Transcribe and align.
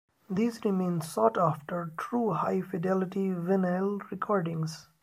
These 0.31 0.65
remain 0.65 0.99
sought-after 1.01 1.91
true 1.95 2.31
high 2.31 2.61
fidelity 2.61 3.29
vinyl 3.35 4.01
recordings. 4.09 4.87